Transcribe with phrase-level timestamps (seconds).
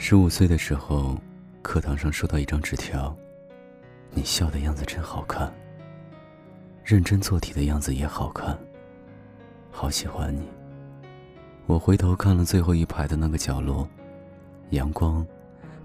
[0.00, 1.18] 十五岁的时候，
[1.60, 3.14] 课堂上收到一张纸条，
[4.12, 5.52] 你笑的样子真好看，
[6.84, 8.56] 认真做题的样子也好看，
[9.72, 10.48] 好喜欢你。
[11.66, 13.86] 我回头看了最后一排的那个角落，
[14.70, 15.26] 阳光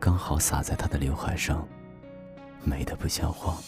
[0.00, 1.66] 刚好洒在他的刘海上，
[2.64, 3.58] 美得不像话，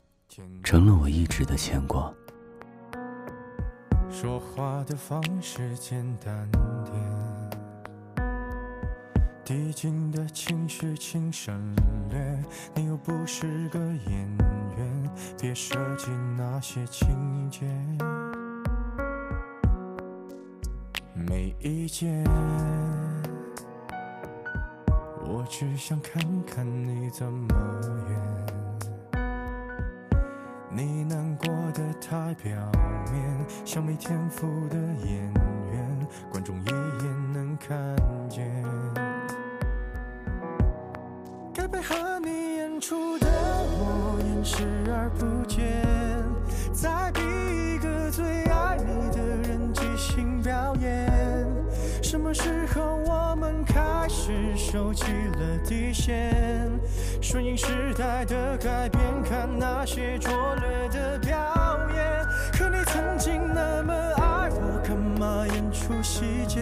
[0.64, 2.12] 成了我一直的牵挂。
[4.10, 6.50] 说话的方式简单
[6.84, 7.01] 点。
[9.44, 11.74] 递进的情绪，请省
[12.10, 12.44] 略。
[12.74, 14.36] 你又不是个演
[14.76, 17.66] 员，别设计那些情节。
[21.14, 22.24] 没意见，
[25.24, 28.42] 我只想看看你怎么演。
[30.74, 32.50] 你难过的太表
[33.12, 35.32] 面，像没天赋的演
[35.70, 37.21] 员，观众一眼
[45.62, 46.72] 不见。
[46.72, 51.10] 再逼一个最爱你的人即兴表演。
[52.02, 55.04] 什么时候我们开始收起
[55.38, 56.70] 了底线？
[57.20, 61.38] 顺应时代的改变，看那些拙劣的表
[61.94, 62.26] 演。
[62.52, 66.60] 可你曾经那么爱我，干嘛演出细节？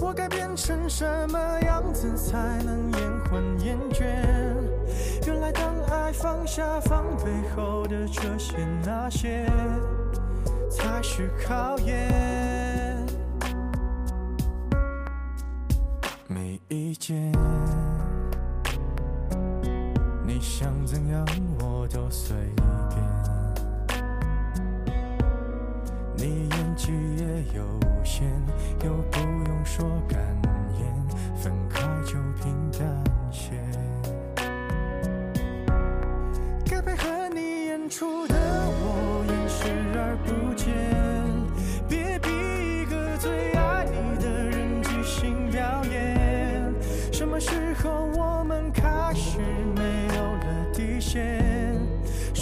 [0.00, 2.81] 我该变成什么样子才能
[6.22, 9.44] 放下防备后的这些那些，
[10.70, 13.04] 才是考验。
[16.28, 17.32] 没意见，
[20.24, 21.26] 你想怎样
[21.58, 22.36] 我都随
[22.88, 23.02] 便。
[26.16, 26.92] 你演技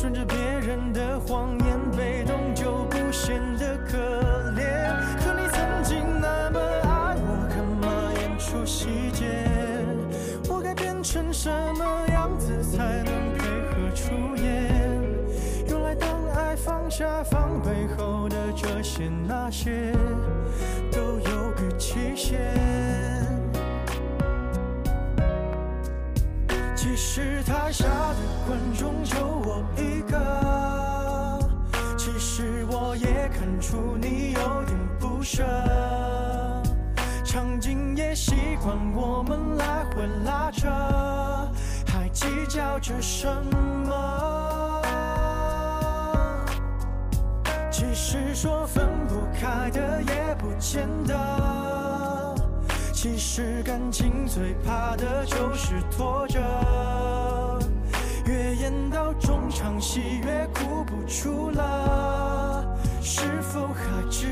[0.00, 3.98] 顺着别人的谎言，被动就不显得可
[4.56, 4.96] 怜。
[5.18, 9.44] 可你曾经那么爱我，干嘛演出细节？
[10.48, 14.72] 我该变成什么样子才能配合出演？
[15.68, 19.92] 原来当爱放下防备后的这些那些，
[20.90, 22.79] 都有个期限。
[26.82, 31.38] 其实台下的观众就我一个，
[31.98, 35.44] 其实我也看出你有点不舍，
[37.22, 40.70] 场景也习惯我们来回拉扯，
[41.86, 43.28] 还计较着什
[43.84, 44.82] 么？
[47.70, 51.14] 其实说分不开的也不见得。
[52.92, 56.38] 其实感情最怕的就是拖着，
[59.80, 62.64] 喜悦哭不出了，
[63.00, 64.26] 是否还值